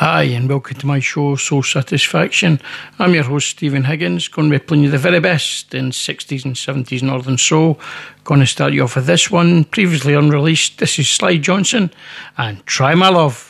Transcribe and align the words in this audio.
Hi, 0.00 0.22
and 0.22 0.48
welcome 0.48 0.78
to 0.78 0.86
my 0.86 0.98
show, 0.98 1.36
Soul 1.36 1.62
Satisfaction. 1.62 2.58
I'm 2.98 3.12
your 3.12 3.24
host, 3.24 3.50
Steven 3.50 3.84
Higgins, 3.84 4.28
going 4.28 4.50
to 4.50 4.58
be 4.58 4.64
playing 4.64 4.84
you 4.84 4.90
the 4.90 4.96
very 4.96 5.20
best 5.20 5.74
in 5.74 5.90
60s 5.90 6.42
and 6.46 6.54
70s 6.54 7.02
Northern 7.02 7.36
Soul. 7.36 7.78
Going 8.24 8.40
to 8.40 8.46
start 8.46 8.72
you 8.72 8.84
off 8.84 8.96
with 8.96 9.04
this 9.04 9.30
one, 9.30 9.64
previously 9.64 10.14
unreleased. 10.14 10.78
This 10.78 10.98
is 10.98 11.06
Sly 11.06 11.36
Johnson 11.36 11.90
and 12.38 12.64
Try 12.64 12.94
My 12.94 13.10
Love. 13.10 13.49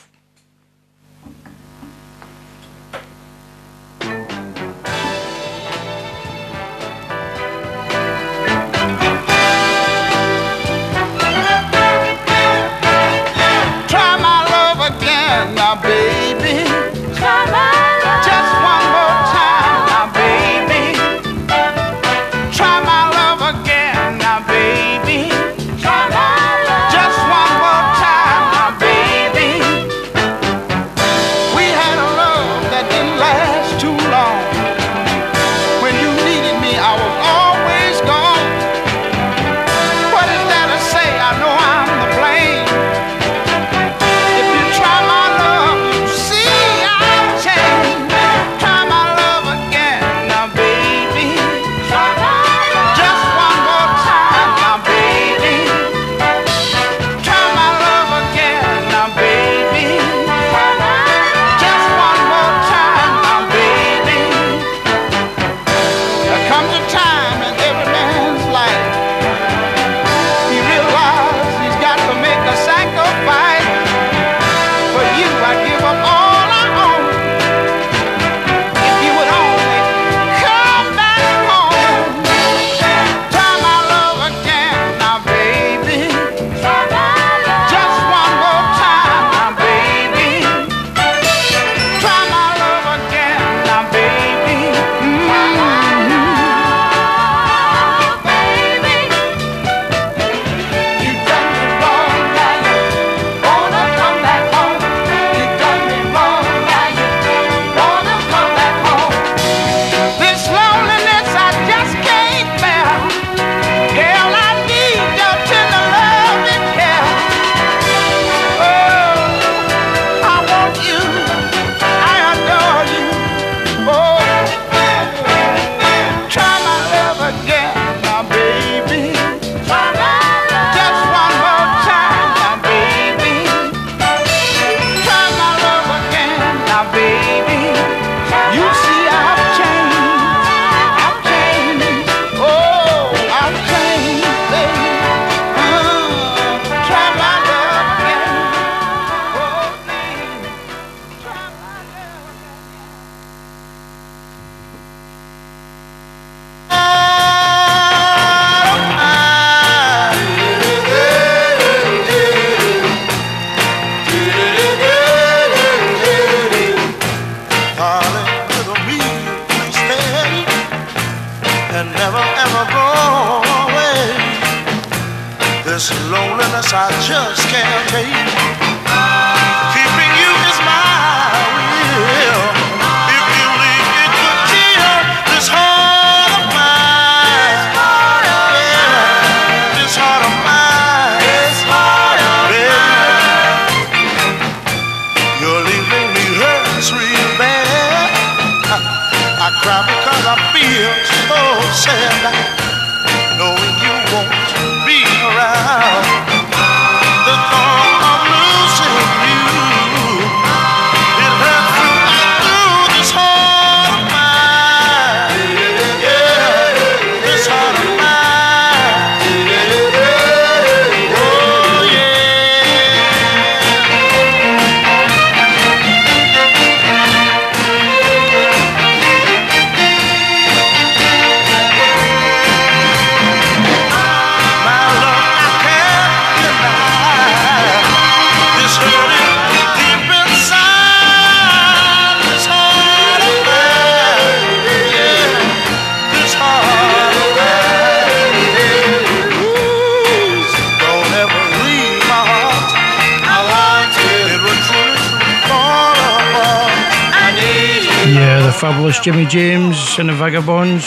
Jimmy 259.03 259.25
James 259.25 259.99
and 259.99 260.11
the 260.11 260.13
Vagabonds. 260.13 260.85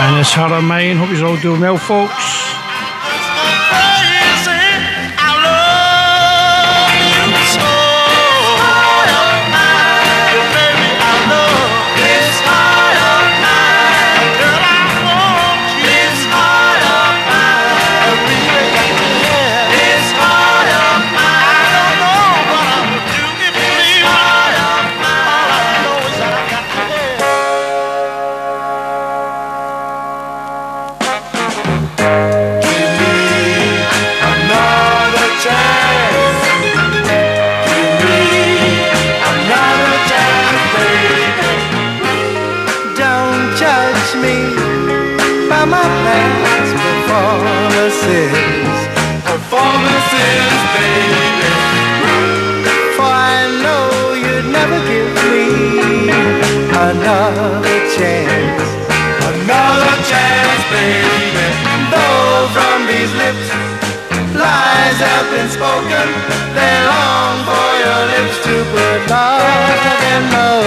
And 0.00 0.20
it's 0.20 0.32
heart 0.34 0.52
of 0.52 0.62
mine. 0.62 0.96
Hope 0.96 1.10
you're 1.10 1.26
all 1.26 1.40
doing 1.40 1.60
well, 1.60 1.78
folks. 1.78 2.37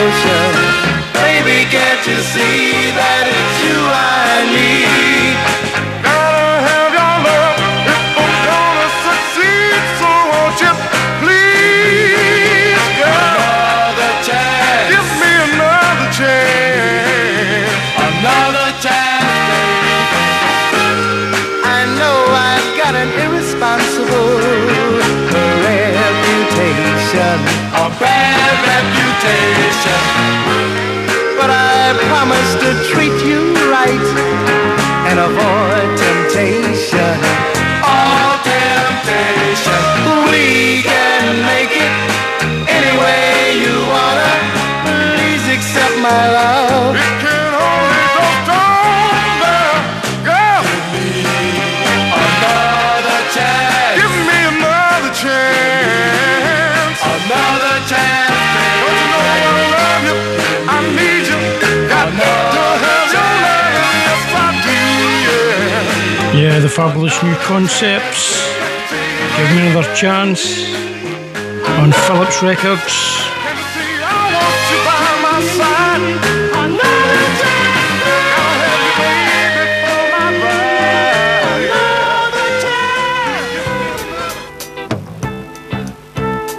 ocean. 0.01 0.53
Baby, 1.13 1.57
can't 1.69 2.03
you 2.09 2.18
see 2.33 2.89
that 3.00 3.25
it's 3.30 3.57
you 3.65 3.77
I 3.77 4.42
need? 4.56 5.36
Gotta 6.06 6.65
have 6.68 6.94
your 6.98 7.15
love 7.27 7.57
if 7.94 8.03
I'm 8.24 8.36
gonna 8.50 8.89
succeed. 9.06 9.81
So 10.00 10.09
won't 10.31 10.57
you 10.63 10.74
please, 11.21 12.81
girl? 12.98 13.94
Give 14.92 15.09
me 15.21 15.31
another 15.53 16.09
chance. 16.18 17.69
Another 18.09 18.69
chance. 18.86 20.01
I 21.77 21.80
know 22.00 22.18
I've 22.50 22.69
got 22.81 22.94
an 23.03 23.09
irresponsible 23.24 24.33
reputation. 25.65 27.38
A 27.83 27.86
bad 28.01 28.53
reputation. 28.69 29.50
But 31.39 31.50
I 31.50 31.98
promise 32.10 32.54
to 32.63 32.69
treat 32.94 33.18
you 33.25 33.54
right 33.72 34.06
and 35.10 35.19
avoid. 35.19 35.61
the 66.62 66.69
fabulous 66.69 67.24
new 67.24 67.34
concepts. 67.38 68.40
Give 69.36 69.50
me 69.56 69.68
another 69.72 69.96
chance 69.96 70.69
on 71.80 71.92
Philips 71.92 72.44
Records. 72.44 73.18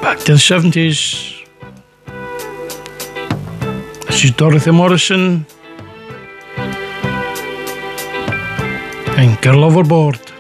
Back 0.01 0.19
to 0.21 0.33
the 0.33 0.39
70s. 0.39 1.45
This 4.07 4.25
is 4.25 4.31
Dorothy 4.33 4.73
Morrison. 4.73 5.47
and 9.23 9.41
Girl 9.41 9.63
Overboard. 9.63 10.32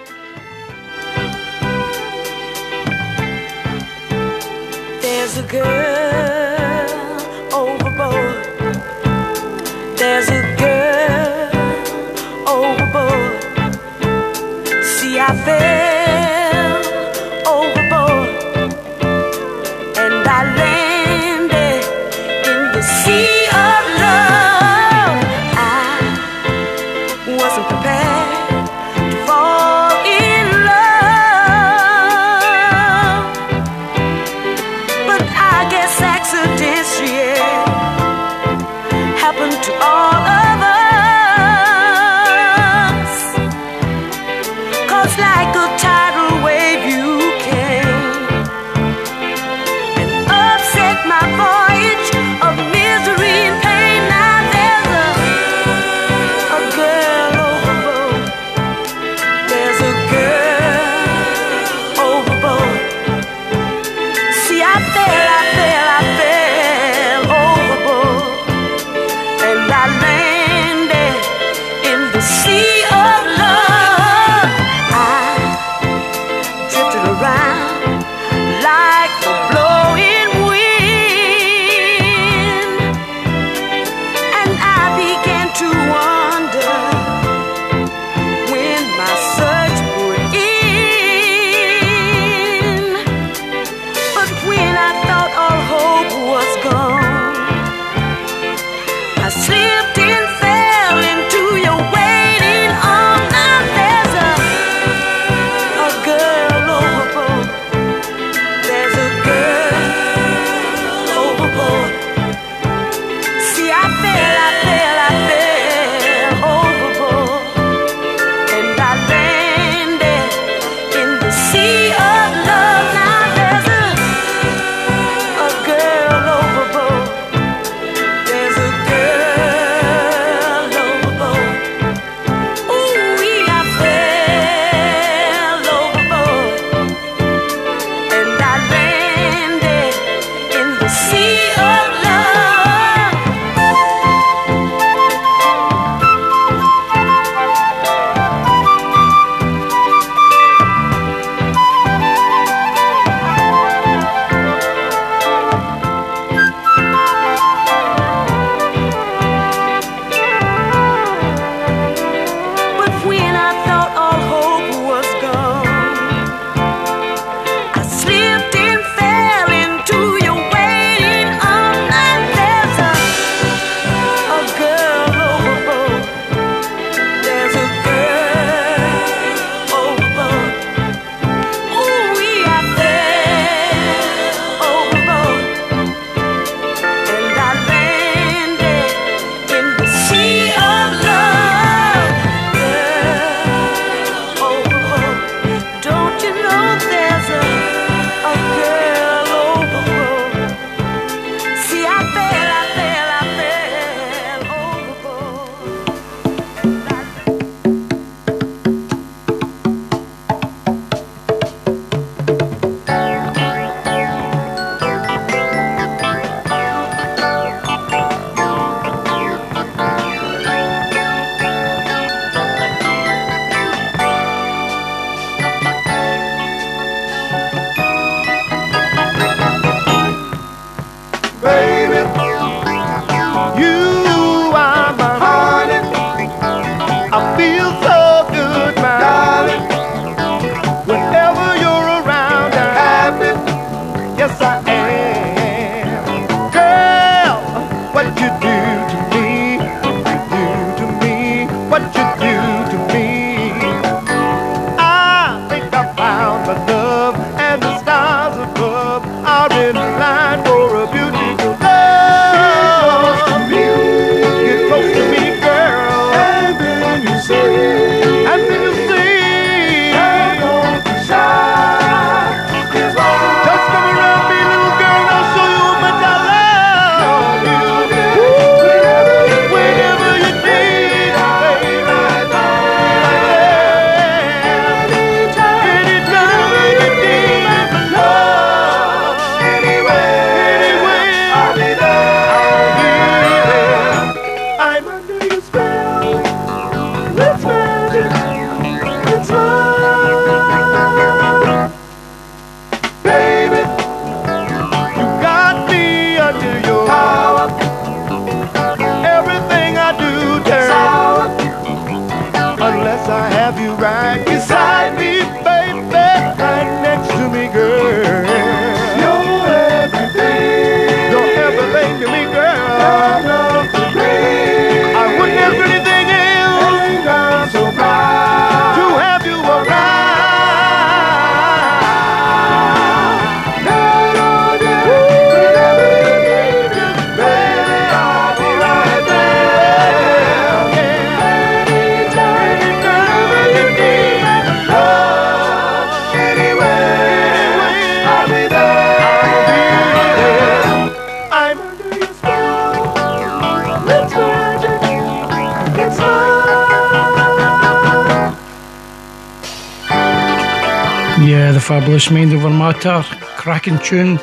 Fabulous 361.62 362.10
Mind 362.10 362.34
Over 362.34 362.50
Matter, 362.50 363.04
cracking 363.36 363.78
tune, 363.78 364.18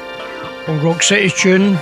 old 0.68 0.84
Rock 0.84 1.02
City 1.02 1.30
tune. 1.30 1.78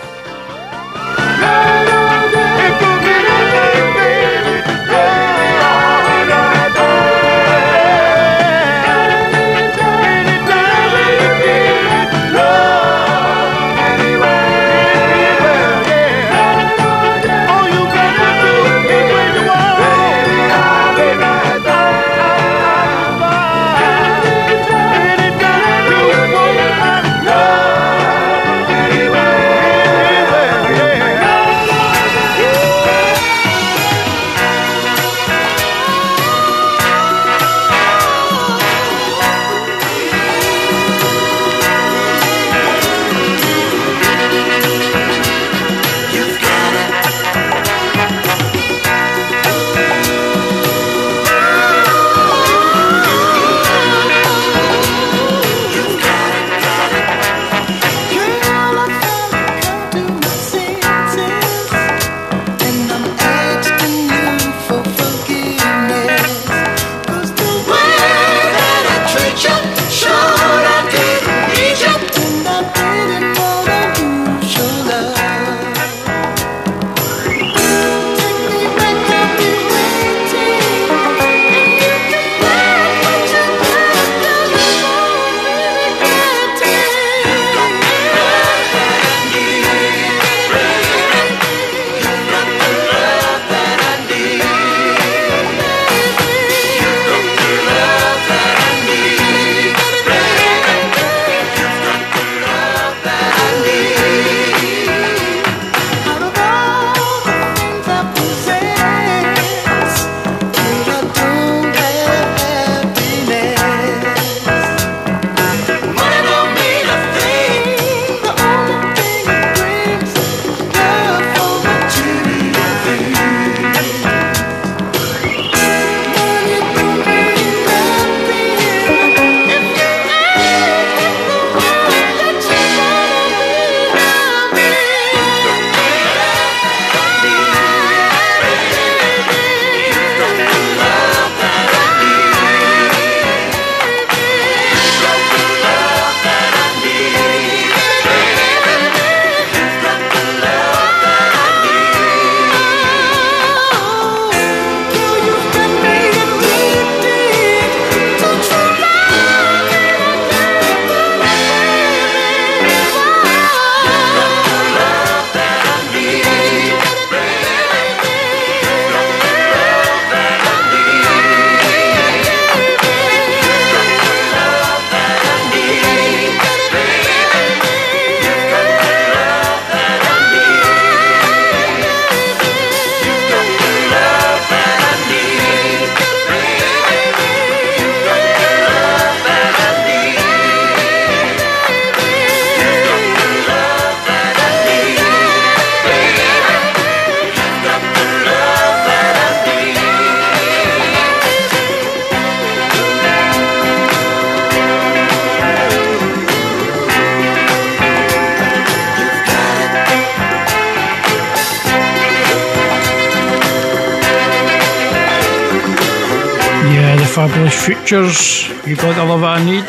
Futures. 217.87 218.49
You 218.67 218.75
got 218.75 218.95
the 218.95 219.05
love 219.05 219.23
I 219.23 219.41
need. 219.45 219.63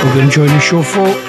Hope 0.00 0.14
you 0.14 0.22
enjoying 0.22 0.48
the 0.48 0.60
show, 0.60 0.82
folks. 0.82 1.19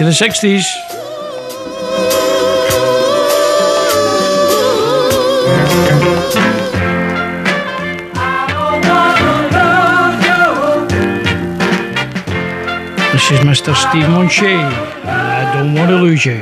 To 0.00 0.06
the 0.06 0.12
60s. 0.12 0.64
This 13.12 13.30
is 13.30 13.40
Mr. 13.40 13.76
Steve 13.76 14.08
Mancha. 14.08 14.46
I 15.04 15.52
don't 15.52 15.74
want 15.74 15.90
to 15.90 15.96
lose 15.96 16.24
you. 16.24 16.40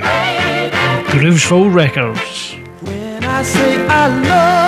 Groovesville 1.09 1.75
Records. 1.75 2.53
When 2.83 3.25
I 3.25 3.43
say 3.43 3.85
I 3.89 4.07
love 4.23 4.68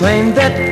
claim 0.00 0.32
that 0.32 0.69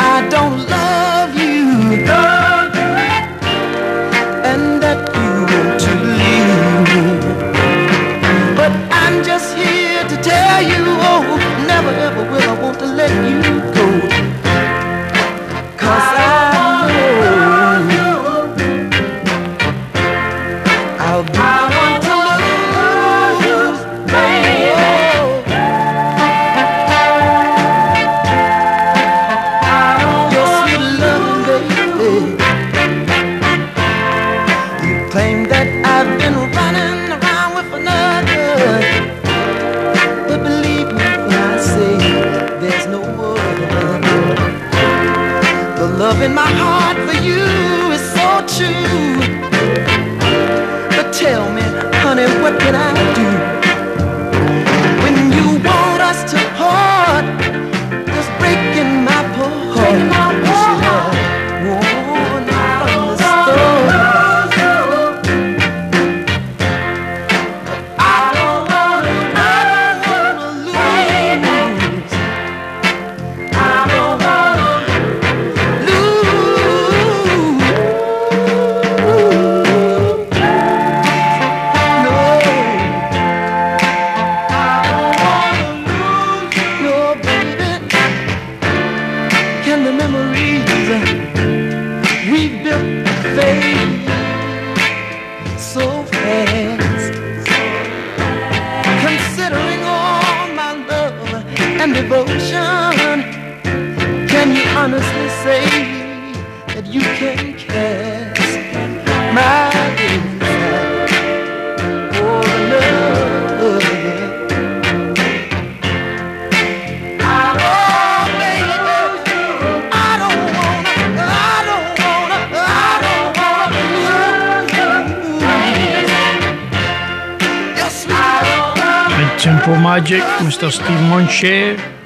Magic, 129.89 130.23
Mr. 130.45 130.71
Steve 130.71 131.01
Mancha. 131.09 131.98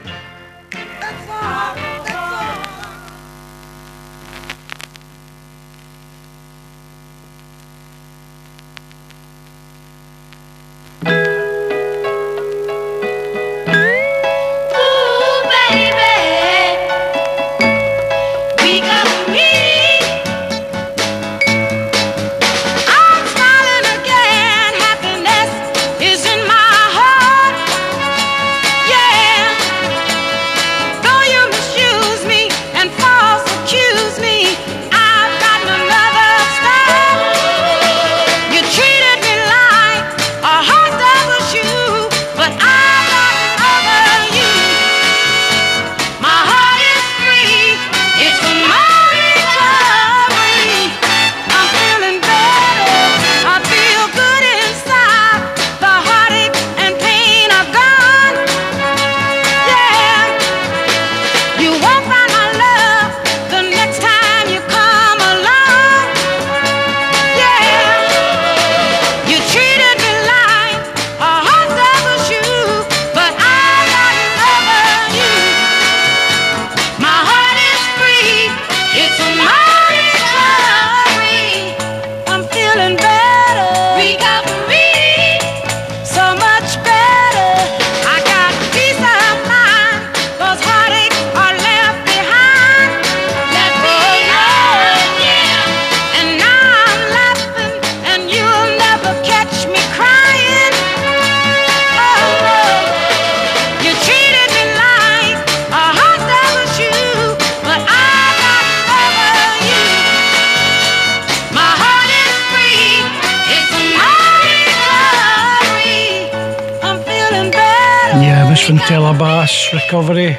Recovery, 119.72 120.36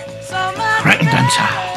Crack 0.82 1.00
Dancer. 1.02 1.73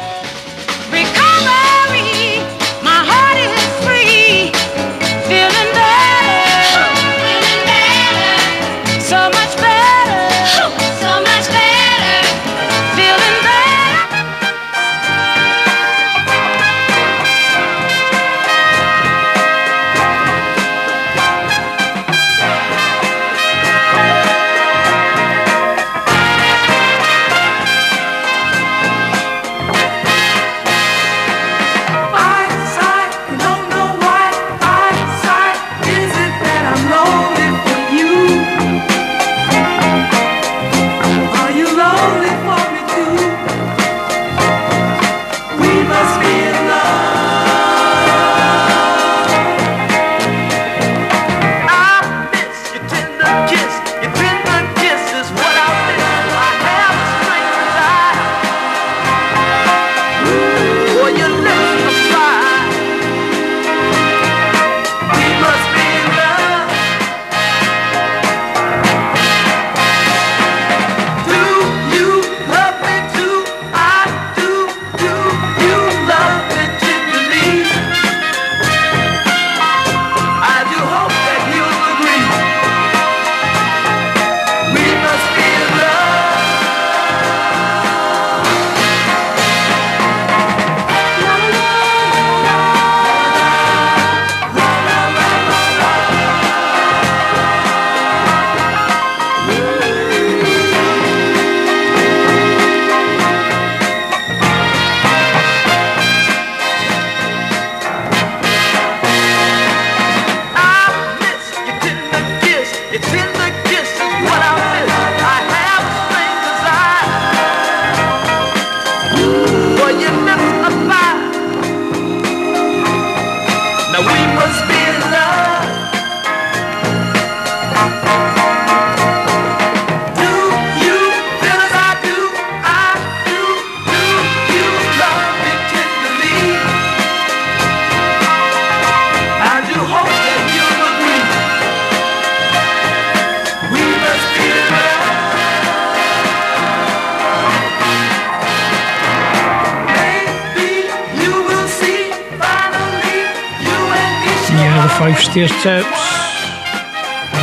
Steps. 155.67 155.99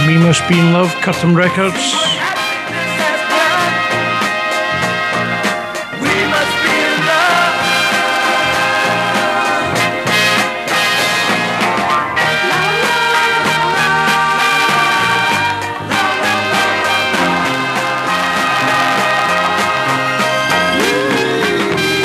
We 0.06 0.16
Must 0.16 0.48
Be 0.48 0.58
in 0.58 0.72
Love, 0.72 0.88
Curtom 1.04 1.36
Records. 1.36 1.92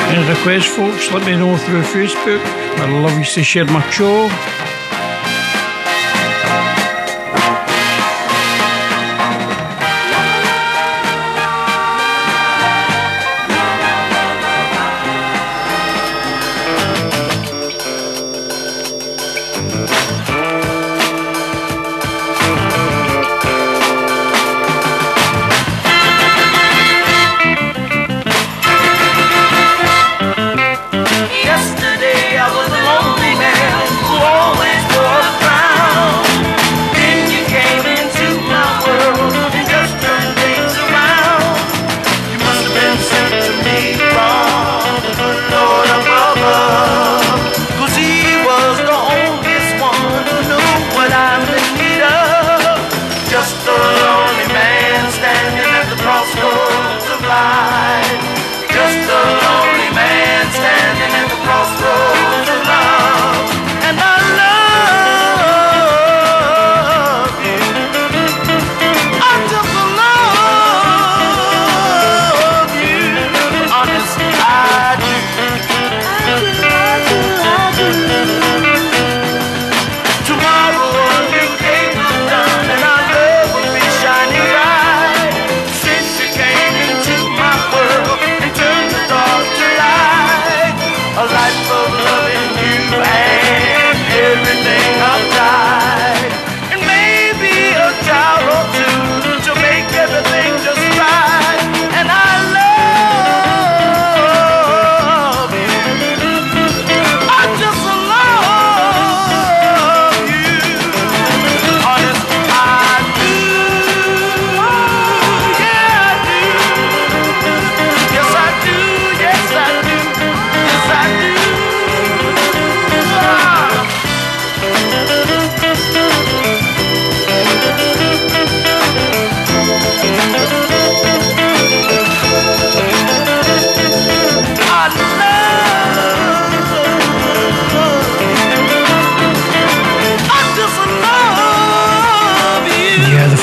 Any 0.10 0.28
requests, 0.28 0.76
folks, 0.76 1.14
let 1.14 1.26
me 1.26 1.38
know 1.38 1.56
through 1.56 1.84
Facebook. 1.84 2.44
I'd 2.44 3.04
love 3.04 3.18
you 3.18 3.24
to 3.24 3.42
share 3.42 3.64
my 3.64 3.90
show. 3.90 4.59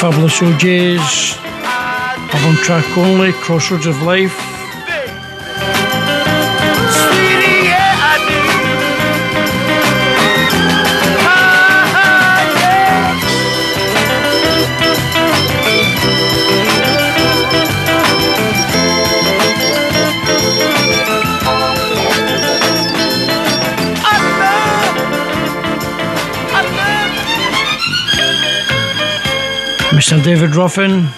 Fabulous 0.07 0.41
O'Jays, 0.41 1.37
on 2.47 2.55
track 2.63 2.97
only, 2.97 3.33
Crossroads 3.33 3.87
of 3.87 4.01
Life. 4.03 4.56
Mr. 30.07 30.23
David 30.23 30.55
Ruffin. 30.55 31.09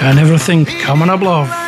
And 0.00 0.20
everything 0.20 0.66
coming 0.66 1.08
up 1.10 1.20
love. 1.20 1.65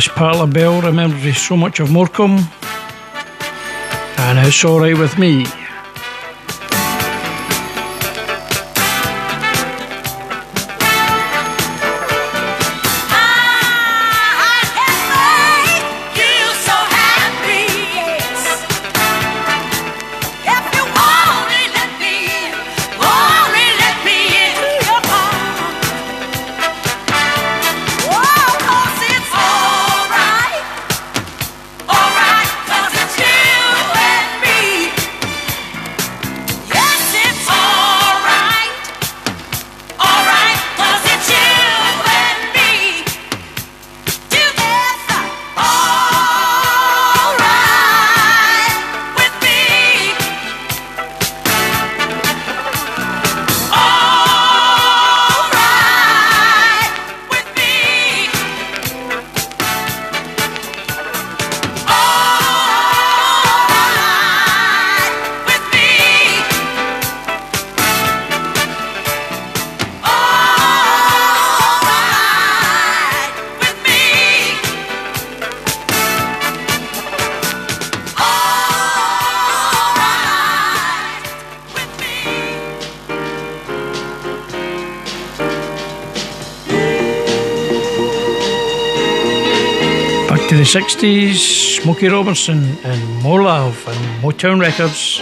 Yeah, 0.00 0.46
the 0.46 0.46
Bell 0.46 0.80
remembers 0.80 1.22
me 1.22 1.32
so 1.32 1.56
much 1.58 1.78
of 1.78 1.90
Morecambe. 1.90 2.38
And 4.16 4.38
it's 4.46 4.64
alright 4.64 4.96
with 4.96 5.18
me. 5.18 5.44
60s, 90.70 91.80
Smokey 91.82 92.06
Robinson 92.06 92.78
and 92.84 93.22
More 93.24 93.42
Love 93.42 93.88
and 93.88 94.22
Motown 94.22 94.60
Records. 94.60 95.19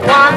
Somebody 0.00 0.27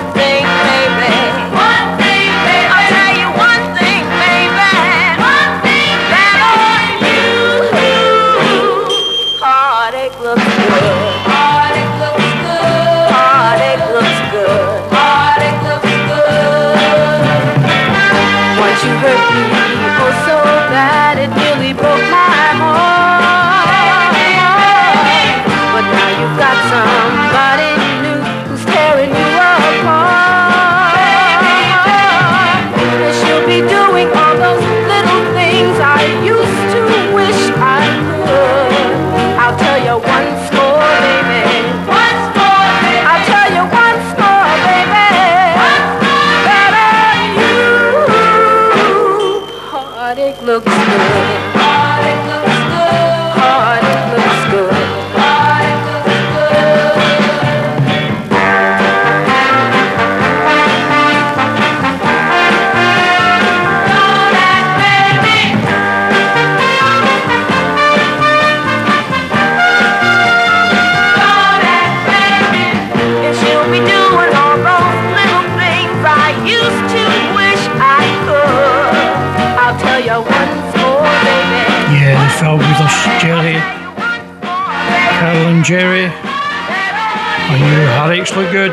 Heartaches 88.01 88.35
look 88.35 88.51
good. 88.51 88.71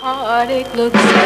Heartache 0.00 0.72
looks 0.76 0.94
good. 0.94 1.25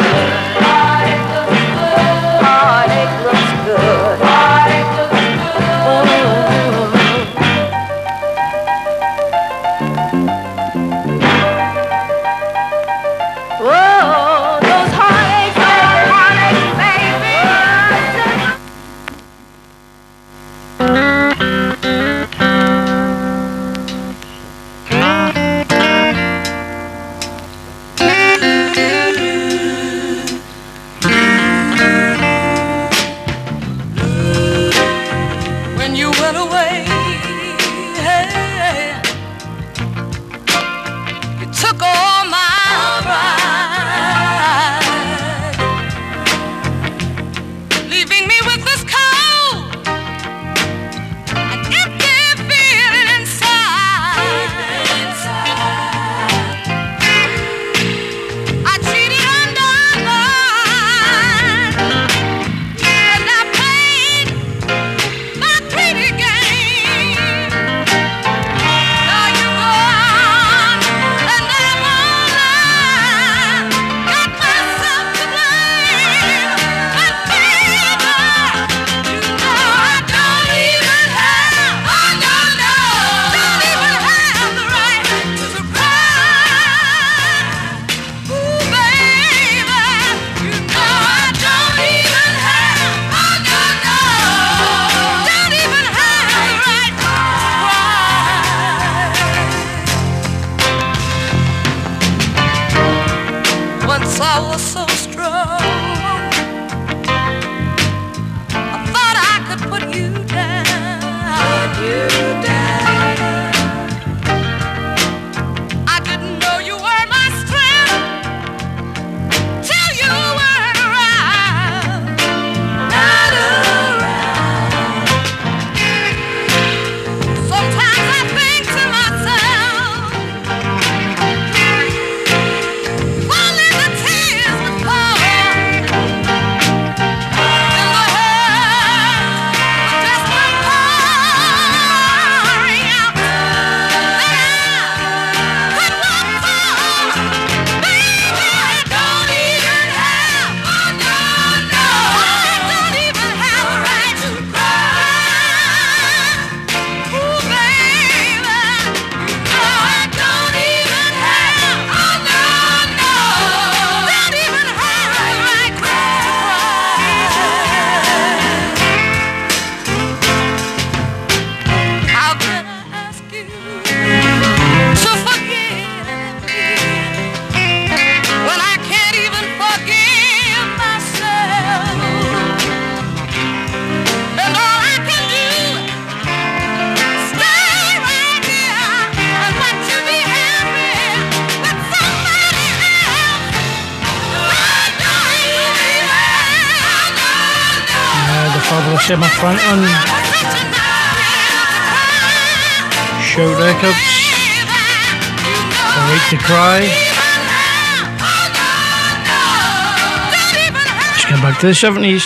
to 211.60 211.66
the 211.66 211.72
70s. 211.72 212.24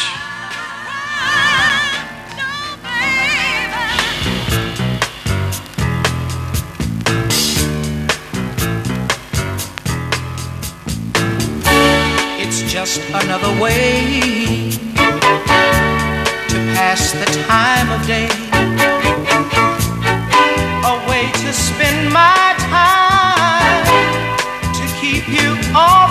It's 12.39 12.63
just 12.73 13.01
another 13.11 13.61
way 13.61 14.71
to 16.47 16.57
pass 16.77 17.11
the 17.11 17.27
time 17.49 17.91
of 17.91 18.07
day, 18.07 18.29
a 20.85 21.11
way 21.11 21.33
to 21.43 21.53
spend 21.53 22.13
my 22.13 22.55
time 22.71 23.85
to 24.75 24.85
keep 25.01 25.27
you 25.27 25.57
on. 25.77 26.04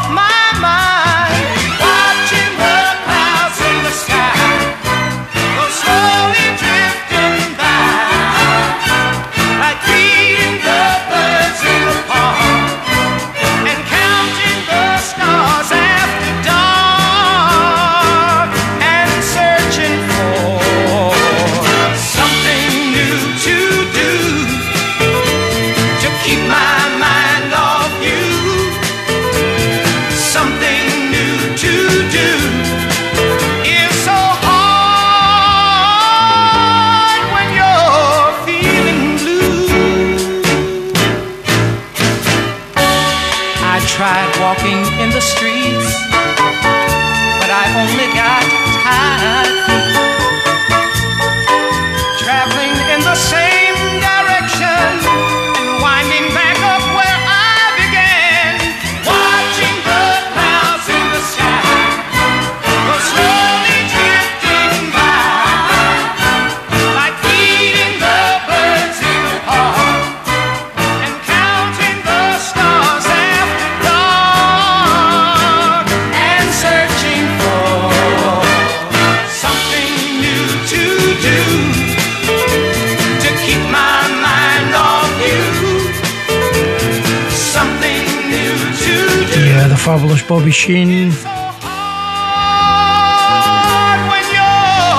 was 90.13 90.21
Bobby 90.21 90.51
Sheen. 90.51 91.11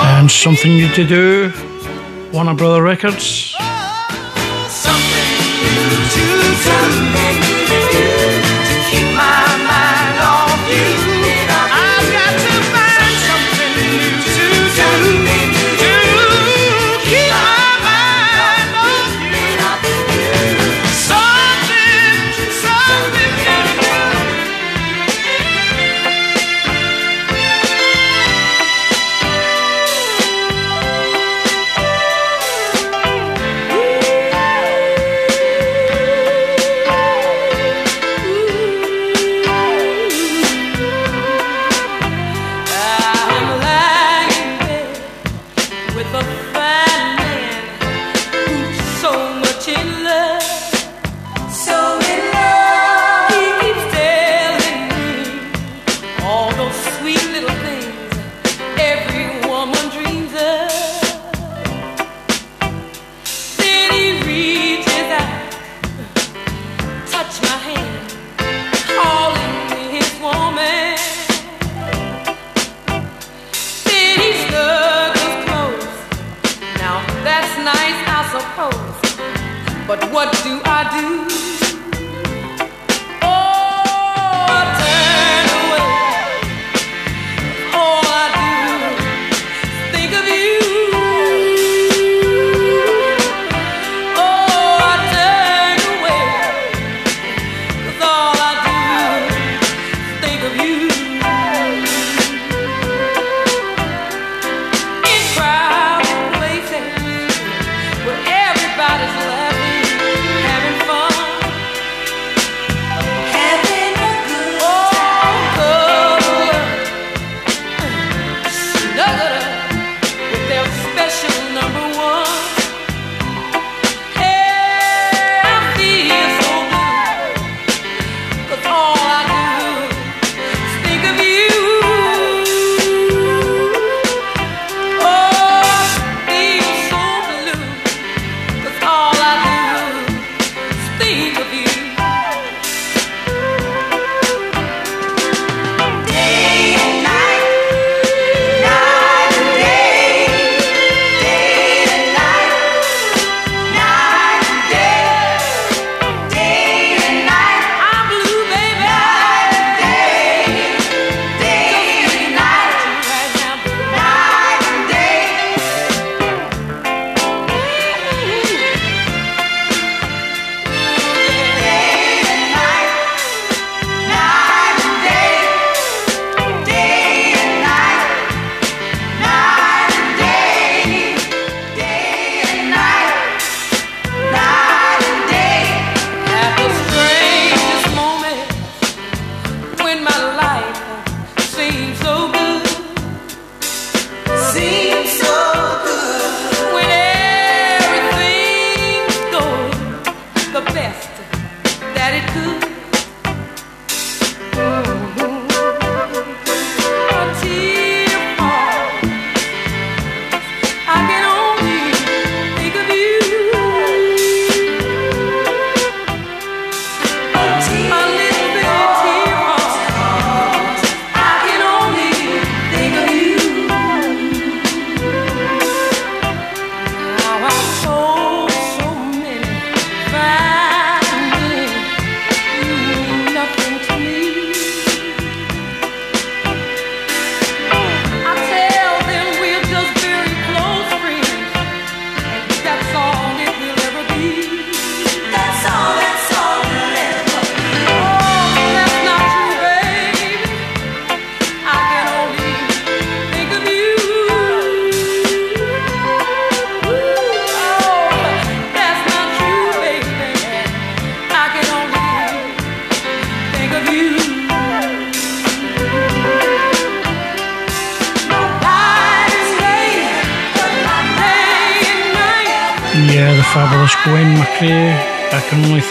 And 0.03 0.29
Something 0.29 0.73
New 0.73 0.89
to 0.89 1.07
Do, 1.07 1.53
Warner 2.33 2.53
Brother 2.53 2.83
Records. 2.83 3.55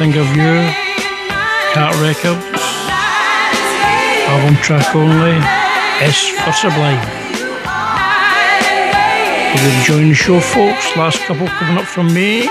single 0.04 0.24
view, 0.34 0.60
Cat 1.72 1.96
Records, 2.04 2.60
album 4.28 4.54
track 4.60 4.94
only, 4.94 5.32
S 6.04 6.28
for 6.44 6.52
Sublime. 6.52 7.00
Hope 9.48 9.62
you 9.62 9.78
enjoying 9.78 10.08
the 10.10 10.14
show, 10.14 10.40
folks. 10.40 10.94
Last 10.94 11.20
couple 11.20 11.46
coming 11.46 11.78
up 11.78 11.86
from 11.86 12.12
me. 12.12 12.50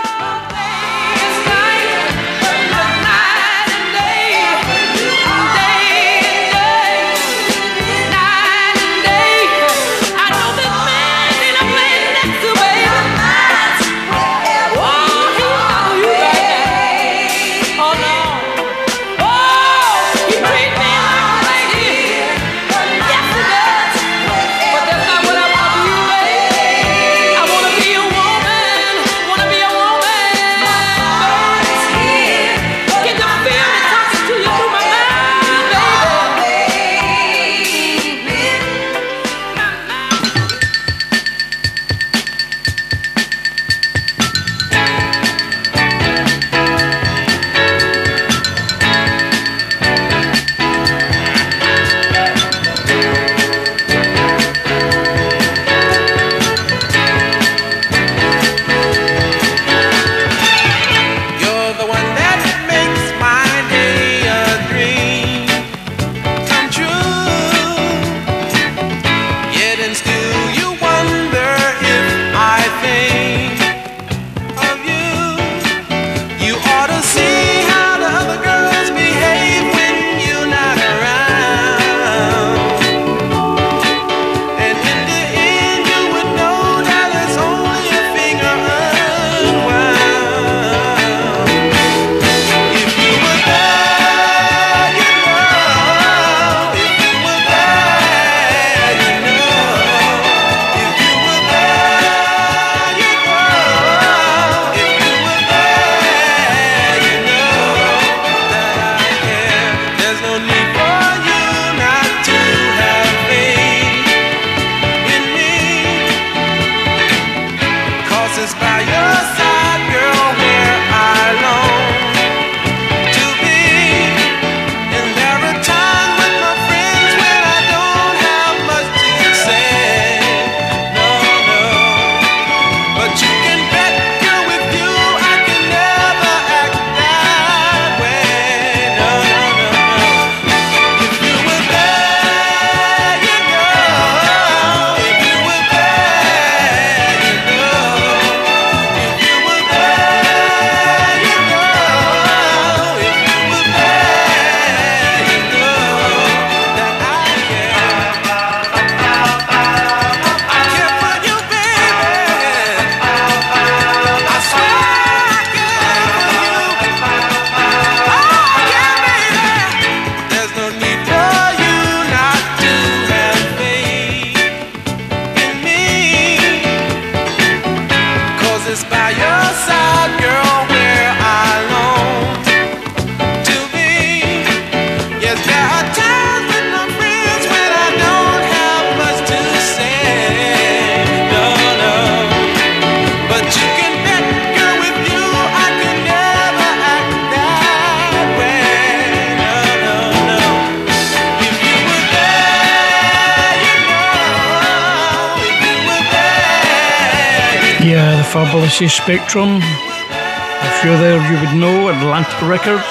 Fabulous 208.73 208.93
Spectrum. 208.95 209.59
If 209.61 210.83
you're 210.83 210.97
there, 210.97 211.21
you 211.31 211.39
would 211.39 211.55
know 211.59 211.89
Atlantic 211.89 212.41
Records. 212.41 212.83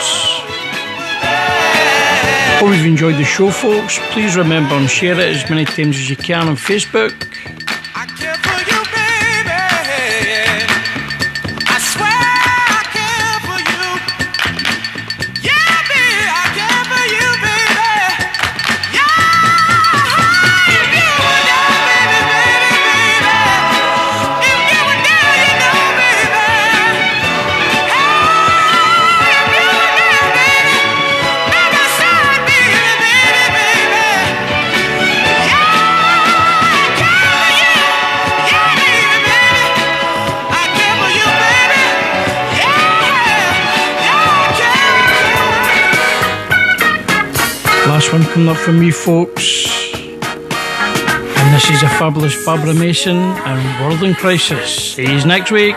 Hope 2.60 2.70
you've 2.70 2.86
enjoyed 2.86 3.16
the 3.16 3.24
show, 3.24 3.50
folks. 3.50 3.98
Please 4.12 4.36
remember 4.36 4.76
and 4.76 4.88
share 4.88 5.14
it 5.14 5.36
as 5.36 5.48
many 5.50 5.64
times 5.64 5.96
as 5.96 6.08
you 6.08 6.16
can 6.16 6.48
on 6.48 6.54
Facebook. 6.54 7.31
Last 47.86 48.12
one 48.12 48.22
coming 48.22 48.48
up 48.48 48.56
from 48.56 48.78
me, 48.78 48.90
folks. 48.90 49.66
And 49.94 51.54
this 51.54 51.68
is 51.68 51.82
a 51.82 51.88
fabulous 51.88 52.44
Barbara 52.44 52.74
Mason 52.74 53.16
and 53.16 53.80
World 53.84 54.02
in 54.04 54.14
Crisis. 54.14 54.94
See 54.94 55.02
you 55.02 55.24
next 55.26 55.50
week. 55.50 55.74